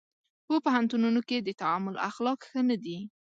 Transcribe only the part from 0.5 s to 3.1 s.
پوهنتونونو کې د تعامل اخلاق ښه نه دي.